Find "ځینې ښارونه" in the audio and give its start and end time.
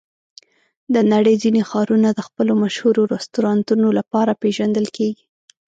1.43-2.09